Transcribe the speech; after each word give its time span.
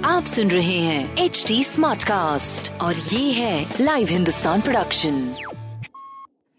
आप 0.04 0.24
सुन 0.26 0.50
रहे 0.50 0.78
हैं 0.78 1.16
एच 1.16 1.44
डी 1.48 1.64
स्मार्ट 1.64 2.03
कास्ट 2.03 2.72
और 2.72 2.94
ये 2.94 3.32
है 3.32 3.74
लाइव 3.80 4.08
हिंदुस्तान 4.08 4.60
प्रोडक्शन 4.60 5.34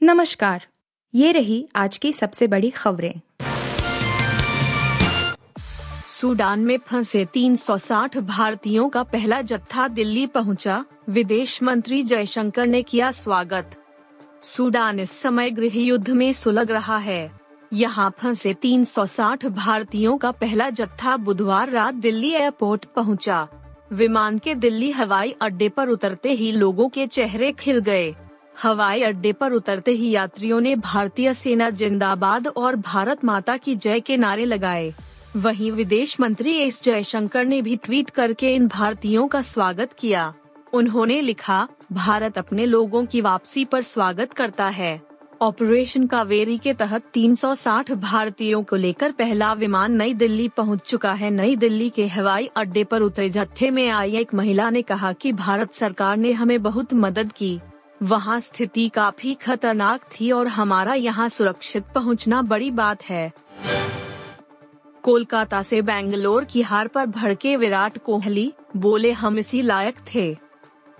नमस्कार। 0.03 0.67
ये 1.15 1.31
रही 1.31 1.67
आज 1.75 1.97
की 1.97 2.13
सबसे 2.13 2.47
बड़ी 2.47 2.69
खबरें। 2.69 3.21
सूडान 6.05 6.59
में 6.59 6.77
फंसे 6.77 7.25
360 7.25 8.17
भारतीयों 8.17 8.89
का 8.89 9.03
पहला 9.03 9.41
जत्था 9.41 9.87
दिल्ली 9.87 10.27
पहुँचा, 10.27 10.85
विदेश 11.09 11.63
मंत्री 11.63 12.03
जयशंकर 12.03 12.65
ने 12.65 12.83
किया 12.83 13.11
स्वागत। 13.11 13.83
सूडान 14.41 14.99
इस 14.99 15.11
समय 15.11 15.49
गृह 15.49 15.77
युद्ध 15.77 16.09
में 16.09 16.33
सुलग 16.33 16.71
रहा 16.71 16.97
है। 16.97 17.40
यहाँ 17.73 18.13
फंसे 18.19 18.53
360 18.53 19.45
भारतीयों 19.45 20.17
का 20.17 20.31
पहला 20.31 20.69
जत्था 20.69 21.17
बुधवार 21.17 21.69
रात 21.69 21.93
दिल्ली 21.93 22.31
एयरपोर्ट 22.31 22.85
पहुँचा। 22.85 23.47
विमान 23.93 24.37
के 24.37 24.55
दिल्ली 24.55 24.91
हवाई 24.91 25.35
अड्डे 25.41 25.69
पर 25.69 25.89
उतरते 25.89 26.31
ही 26.31 26.51
लोगों 26.51 26.89
के 26.89 27.07
चेहरे 27.07 27.51
खिल 27.51 27.79
गए। 27.79 28.15
हवाई 28.63 29.01
अड्डे 29.01 29.33
पर 29.33 29.51
उतरते 29.51 29.91
ही 29.91 30.09
यात्रियों 30.09 30.61
ने 30.61 30.75
भारतीय 30.75 31.33
सेना 31.33 31.69
जिंदाबाद 31.69 32.47
और 32.47 32.75
भारत 32.75 33.23
माता 33.25 33.57
की 33.57 33.75
जय 33.75 33.99
के 33.99 34.17
नारे 34.17 34.45
लगाए। 34.45 34.93
वहीं 35.37 35.71
विदेश 35.71 36.19
मंत्री 36.19 36.57
एस 36.57 36.83
जयशंकर 36.83 37.45
ने 37.45 37.61
भी 37.61 37.75
ट्वीट 37.75 38.09
करके 38.09 38.55
इन 38.55 38.67
भारतीयों 38.67 39.27
का 39.27 39.41
स्वागत 39.41 39.93
किया। 39.93 40.33
उन्होंने 40.73 41.21
लिखा, 41.21 41.67
भारत 41.91 42.37
अपने 42.37 42.65
लोगों 42.65 43.05
की 43.05 43.21
वापसी 43.21 43.65
पर 43.65 43.81
स्वागत 43.81 44.33
करता 44.33 44.67
है। 44.69 45.10
ऑपरेशन 45.41 46.05
कावेरी 46.07 46.57
के 46.57 46.73
तहत 46.73 47.03
360 47.13 47.91
भारतीयों 47.91 48.63
को 48.63 48.75
लेकर 48.75 49.11
पहला 49.11 49.53
विमान 49.53 49.91
नई 49.91 50.13
दिल्ली 50.13 50.47
पहुँच 50.47 50.81
चुका 50.81 51.13
है। 51.13 51.29
नई 51.29 51.55
दिल्ली 51.55 51.89
के 51.89 52.07
हवाई 52.07 52.49
अड्डे 52.55 52.83
पर 52.83 53.01
उतरे 53.01 53.29
जत्थे 53.29 53.69
में 53.71 53.89
आई 53.89 54.15
एक 54.15 54.33
महिला 54.33 54.69
ने 54.69 54.81
कहा 54.81 55.13
कि 55.13 55.31
भारत 55.31 55.73
सरकार 55.73 56.17
ने 56.17 56.31
हमें 56.31 56.63
बहुत 56.63 56.93
मदद 56.93 57.31
की। 57.31 57.59
वहाँ 58.03 58.39
स्थिति 58.39 58.89
काफ़ी 58.89 59.33
खतरनाक 59.33 60.01
थी 60.03 60.31
और 60.31 60.47
हमारा 60.47 60.93
यहाँ 60.93 61.29
सुरक्षित 61.29 61.85
पहुँचना 61.95 62.41
बड़ी 62.41 62.71
बात 62.71 63.03
है। 63.03 63.31
कोलकाता 65.03 65.63
से 65.63 65.81
बेंगलोर 65.81 66.43
की 66.43 66.61
हार 66.61 66.87
पर 66.87 67.05
भड़के 67.05 67.55
विराट 67.55 67.97
कोहली, 67.97 68.53
बोले, 68.77 69.11
हम 69.11 69.39
इसी 69.39 69.61
लायक 69.61 69.95
थे। 70.15 70.50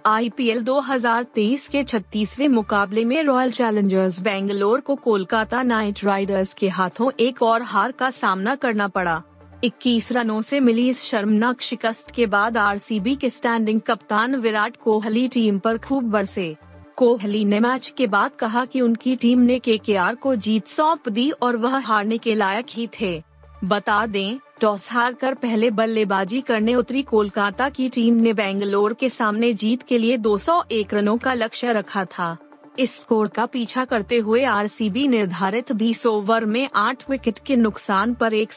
आईपीएल 0.06 0.64
2023 0.64 1.68
के 1.68 1.84
36वें 1.84 2.48
मुकाबले 2.48 3.06
में 3.06 3.24
रॉयल 3.24 3.52
चैलेंजर्स 3.52 4.20
बेंगलोर 4.20 4.80
को 4.80 4.96
कोलकाता 4.96 5.64
नाइट 5.64 6.04
राइडर्स 6.04 6.54
के 6.54 6.70
हाथों 6.70 7.12
एक 7.20 7.42
और 7.44 7.62
हार 7.62 7.92
का 7.92 8.10
सामना 8.12 8.56
करना 8.56 8.88
पड़ा। 8.88 9.22
21 9.64 10.12
रनों 10.12 10.42
से 10.42 10.60
मिली 10.60 10.90
इस 10.90 11.04
शर्मनाक 11.04 11.62
शिकस्त 11.62 12.12
के 12.12 12.26
बाद 12.26 12.58
आरसीबी 12.58 13.16
के 13.16 13.30
स्टैंडिंग 13.30 13.82
कप्तान 13.82 14.36
विराट 14.36 14.78
कोहली 14.78 15.28
टीम 15.28 15.60
पर 15.60 15.78
खूब 15.78 16.04
बरसे। 16.04 16.56
कोहली 16.96 17.46
ने 17.46 17.60
मैच 17.60 17.94
के 17.98 18.08
बाद 18.08 18.32
कहा 18.40 18.66
कि 18.66 18.82
उनकी 18.82 19.16
टीम 19.16 19.40
ने 19.40 19.60
केकेआर 19.60 20.16
को 20.16 20.36
जीत 20.36 20.68
सौंप 20.68 21.10
दी 21.10 21.32
और 21.32 21.58
वह 21.58 21.78
हारने 21.78 22.18
के 22.18 22.36
लायक 22.36 22.66
ही 22.70 22.90
थे। 23.02 23.24
बता 23.64 24.06
दें, 24.06 24.38
टॉस 24.62 24.88
हार 24.92 25.14
कर 25.14 25.34
पहले 25.34 25.70
बल्लेबाजी 25.70 26.42
करने 26.42 26.76
उतरी 26.76 27.02
कोलकाता 27.02 27.70
की 27.70 27.90
टीम 27.90 28.14
ने 28.14 28.34
बेंगलोर 28.34 28.94
के 28.94 29.10
सामने 29.10 29.54
जीत 29.54 29.84
के 29.84 29.98
लिए 29.98 30.18
201 30.18 30.94
रनों 30.94 31.18
का 31.18 31.34
लक्ष्य 31.34 31.74
रखा 31.74 32.06
था। 32.06 32.38
इस 32.80 33.00
स्कोर 33.00 33.28
का 33.28 33.46
पीछा 33.46 33.86
करते 33.86 34.18
हुए 34.18 34.44
आरसीबी 34.44 35.08
निर्धारित 35.08 35.72
20 35.72 36.06
ओवर 36.06 36.46
में 36.46 36.70
8 36.76 37.04
विकेट 37.10 37.40
के 37.40 37.56
नुकसान 37.56 38.14
पर 38.14 38.34
एक 38.34 38.52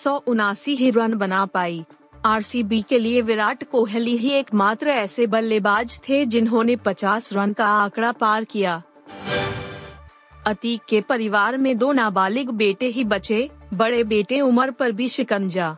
ही 0.69 0.91
रन 0.91 1.14
बना 1.14 1.44
पाई। 1.46 1.84
आरसीबी 2.24 2.83
के 2.83 2.98
लिए 2.98 3.20
विराट 3.20 3.64
कोहली 3.64 4.16
ही 4.16 4.30
एकमात्र 4.30 4.89
ऐसे 4.89 5.27
बल्लेबाज 5.27 6.00
थे 6.08 6.24
जिन्होंने 6.27 6.77
50 6.77 7.33
रन 7.33 7.52
का 7.52 7.67
आंकड़ा 7.67 8.12
पार 8.12 8.45
किया। 8.45 8.83
अतीक 10.46 10.80
के 10.89 11.00
परिवार 11.00 11.56
में 11.56 11.77
दो 11.79 11.92
नाबालिग 11.92 12.50
बेटे 12.50 12.86
ही 12.86 13.05
बचे 13.05 13.50
बड़े 13.74 14.05
बेटे 14.05 14.40
उमर 14.40 14.70
पर 14.70 14.92
भी 14.92 15.08
शिकंजा। 15.08 15.77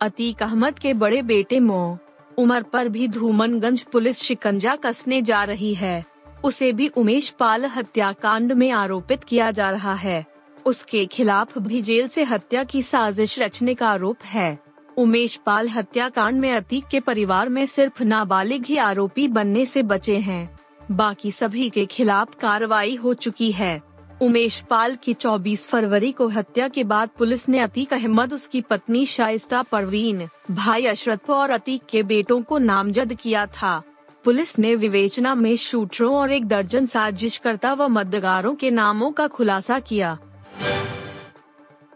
अतीक 0.00 0.42
अहमद 0.42 0.78
के 0.78 0.94
बड़े 0.94 1.22
बेटे 1.22 1.60
मो, 1.60 1.98
उमर 2.38 2.62
पर 2.62 2.88
भी 2.88 3.08
धूमनगंज 3.08 3.82
पुलिस 3.82 4.18
शिकंजा 4.18 4.76
कसने 4.76 5.22
जा 5.22 5.44
रही 5.44 5.74
है। 5.74 6.04
उसे 6.44 6.72
भी 6.72 6.88
उमेश 6.88 7.30
पाल 7.30 7.64
हत्याकांड 7.64 8.52
में 8.52 8.70
आरोपित 8.70 9.24
किया 9.24 9.50
जा 9.50 9.70
रहा 9.70 9.94
है। 9.94 10.26
उसके 10.66 11.06
खिलाफ 11.06 11.58
भी 11.58 11.82
जेल 11.82 12.08
से 12.08 12.24
हत्या 12.24 12.64
की 12.64 12.82
साजिश 12.82 13.38
रचने 13.38 13.74
का 13.74 13.88
आरोप 13.88 14.16
है। 14.24 14.58
उमेश 14.96 15.40
पाल 15.46 15.68
हत्याकांड 15.68 16.40
में 16.40 16.52
अतीक 16.52 16.84
के 16.84 17.00
परिवार 17.00 17.48
में 17.48 17.66
सिर्फ़ 17.66 18.02
नाबालिग 18.02 18.66
ही 18.66 18.76
आरोपी 18.76 19.28
बनने 19.28 19.66
से 19.66 19.82
बचे 19.82 20.18
हैं। 20.18 20.56
बाकी 20.90 21.30
सभी 21.30 21.70
के 21.70 21.86
खिलाफ 21.86 22.34
कार्रवाई 22.34 22.94
हो 22.94 23.14
चुकी 23.14 23.52
है। 23.52 23.91
उमेश 24.20 24.60
पाल 24.60 24.96
की 25.02 25.14
24 25.14 25.66
फरवरी 25.66 26.12
को 26.12 26.28
हत्या 26.28 26.68
के 26.68 26.84
बाद 26.84 27.10
पुलिस 27.18 27.48
ने 27.48 27.58
अतीक 27.58 27.92
अहमद, 27.92 28.32
उसकी 28.32 28.60
पत्नी 28.60 29.06
शाइस्ता 29.06 29.62
परवीन, 29.62 30.28
भाई 30.50 30.86
अशरफ 30.86 31.30
और 31.30 31.50
अतीक 31.50 31.82
के 31.90 32.02
बेटों 32.02 32.42
को 32.42 32.58
नामजद 32.58 33.14
किया 33.14 33.46
था। 33.46 33.82
पुलिस 34.24 34.58
ने 34.58 34.74
विवेचना 34.74 35.34
में 35.34 35.56
शूटरों 35.56 36.16
और 36.16 36.32
एक 36.32 36.46
दर्जन 36.46 36.86
साजिशकर्ता 36.86 37.72
व 37.72 37.88
मदगारों 37.88 38.54
के 38.54 38.70
नामों 38.70 39.10
का 39.10 39.26
खुलासा 39.26 39.78
किया। 39.78 40.18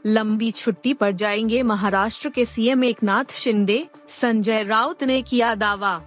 लंबी 0.07 0.51
छुट्टी 0.51 0.95
पर 0.95 1.13
जाएँगे 1.13 1.63
महाराष्ट्र 1.63 2.29
के 2.29 2.45
सीएम 2.45 2.85
एकनाथ 2.85 3.33
शिंदे, 3.33 3.87
संजय 4.09 4.63
राउत 4.63 5.05
ने 5.05 5.23
किया 5.23 5.55
दावा। 5.55 6.03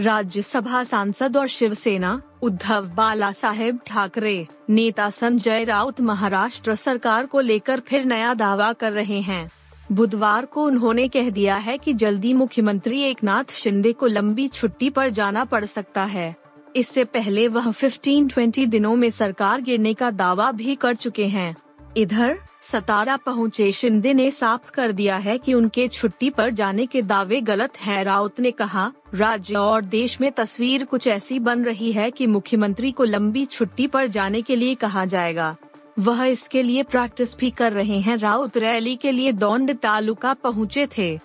राज्यसभा 0.00 0.84
सांसद 0.84 1.36
और 1.36 1.48
शिवसेना 1.48 2.22
उद्धव 2.44 2.88
बाला 2.94 3.32
साहेब 3.32 3.78
ठाकरे, 3.86 4.46
नेता 4.70 5.10
संजय 5.10 5.64
राउत 5.64 6.00
महाराष्ट्र 6.00 6.74
सरकार 6.74 7.26
को 7.26 7.40
लेकर 7.40 7.80
फिर 7.80 8.04
नया 8.04 8.34
दावा 8.34 8.72
कर 8.72 8.92
रहे 8.92 9.20
हैं। 9.20 9.48
बुधवार 9.92 10.44
को 10.44 10.64
उन्होंने 10.64 11.08
कह 11.08 11.30
दिया 11.30 11.56
है 11.56 11.78
कि 11.78 11.94
जल्दी 11.94 12.34
मुख्यमंत्री 12.34 13.00
एकनाथ 13.00 13.52
शिंदे 13.52 13.92
को 13.92 14.06
लंबी 14.06 14.48
छुट्टी 14.48 14.90
पर 14.90 15.08
जाना 15.08 15.44
पड़ 15.44 15.64
सकता 15.64 16.04
है। 16.04 16.36
इससे 16.76 17.04
पहले 17.04 17.48
वह 17.48 17.70
15-20 17.72 18.66
दिनों 18.66 18.96
में 18.96 19.10
सरकार 19.10 19.60
गिरने 19.60 19.94
का 19.94 20.10
दावा 20.10 20.52
भी 20.52 20.74
कर 20.76 20.94
चुके 20.94 21.26
हैं। 21.26 21.56
इधर, 21.96 22.38
सतारा 22.62 23.16
पहुँचे 23.16 23.72
शिंदे 23.72 24.14
ने 24.14 24.30
साफ़ 24.30 24.70
कर 24.70 24.92
दिया 24.92 25.16
है 25.16 25.38
कि 25.38 25.54
उनके 25.54 25.88
छुट्टी 25.88 26.30
पर 26.30 26.50
जाने 26.50 26.86
के 26.86 27.02
दावे 27.02 27.40
गलत 27.40 27.76
हैं। 27.76 28.04
राउत 28.04 28.40
ने 28.40 28.50
कहा, 28.50 28.92
राज्य 29.14 29.54
और 29.54 29.84
देश 29.84 30.20
में 30.20 30.32
तस्वीर 30.32 30.84
कुछ 30.84 31.06
ऐसी 31.06 31.38
बन 31.38 31.64
रही 31.64 31.92
है 31.92 32.10
कि 32.10 32.26
मुख्यमंत्री 32.26 32.90
को 32.92 33.04
लंबी 33.04 33.44
छुट्टी 33.44 33.86
पर 33.86 34.06
जाने 34.06 34.42
के 34.42 34.56
लिए 34.56 34.74
कहा 34.74 35.04
जाएगा। 35.04 35.56
वह 35.98 36.24
इसके 36.24 36.62
लिए 36.62 36.82
प्रैक्टिस 36.82 37.38
भी 37.38 37.50
कर 37.50 37.72
रहे 37.72 37.98
हैं। 37.98 38.16
राउत 38.16 38.56
रैली 38.56 38.96
के 38.96 39.12
लिए 39.12 39.32
दौंड 39.32 39.76
तालुका 39.76 40.34
पहुँचे 40.34 40.86
थे। 40.98 41.18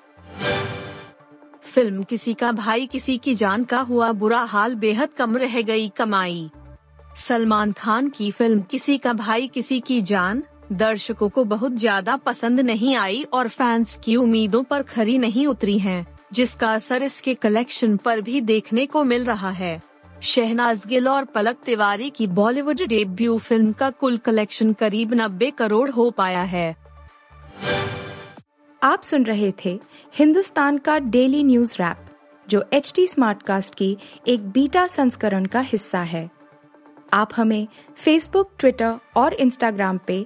फ़िल्म 1.62 2.04
किसी 2.04 2.34
का 2.34 2.52
भाई, 2.52 2.86
किसी 2.88 3.18
की 3.18 3.36
जान 3.36 3.64
का 3.64 3.80
हुआ 3.80 4.12
बुरा 4.12 4.40
हाल 4.40 4.76
बेहद 4.76 5.10
कम 5.18 5.38
रह 5.38 5.62
गई 5.62 5.90
कमाई। 5.90 6.50
सलमान 7.18 7.72
खान 7.72 8.10
की 8.10 8.32
फ़िल्म 8.32 8.62
किसी 8.62 8.98
का 8.98 9.14
भाई, 9.14 9.48
किसी 9.48 9.80
की 9.80 10.02
जान 10.02 10.44
दर्शकों 10.72 11.30
को 11.30 11.44
बहुत 11.46 11.74
ज़्यादा 11.74 12.16
पसंद 12.18 12.60
नहीं 12.60 12.96
आई 12.96 13.24
और 13.34 13.48
फैंस 13.48 14.00
की 14.04 14.16
उम्मीदों 14.16 14.64
पर 14.64 14.82
खरी 14.84 15.18
नहीं 15.18 15.46
उतरी 15.48 15.78
हैं, 15.80 16.06
जिसका 16.34 16.74
असर 16.74 17.04
इसके 17.04 17.34
कलेक्शन 17.36 17.98
पर 17.98 18.22
भी 18.22 18.42
देखने 18.42 18.86
को 18.86 19.04
मिल 19.04 19.26
रहा 19.26 19.50
है। 19.52 19.82
शहनाज 20.24 20.86
गिल 20.88 21.08
और 21.08 21.26
पलक 21.26 21.58
तिवारी 21.66 22.10
की 22.10 22.28
बॉलीवुड 22.30 22.82
डेब्यू 22.88 23.38
फ़िल्म 23.40 23.72
का 23.72 23.90
कुल 23.92 24.18
कलेक्शन 24.18 24.74
करीब 24.74 25.14
नब्बे 25.14 25.52
करोड़ 25.52 25.90
हो 25.90 26.10
पाया 26.12 26.44
है। 26.44 26.76
आप 28.82 29.02
सुन 29.02 29.24
रहे 29.26 29.52
थे 29.66 29.80
हिंदुस्तान 30.14 30.78
का 30.78 30.98
डेली 31.00 31.44
न्यूज़ 31.44 31.76
रैप 31.80 32.06
जो 32.48 32.64
एच 32.74 32.94
स्मार्ट 33.00 33.42
कास्ट 33.44 33.76
की 33.76 33.96
एक 34.28 34.50
बीटा 34.50 34.86
संस्करण 34.88 35.46
का 35.46 35.60
हिस्सा 35.62 36.02
है। 36.04 36.30
आप 37.14 37.30
हमें 37.36 37.68
फेसबुक 37.98 38.52
ट्विटर 38.60 38.96
और 39.18 39.34
इंस्टाग्राम 39.36 40.00
पे 40.08 40.26